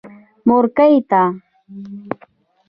مورکۍ 0.47 0.95
تا. 1.09 1.21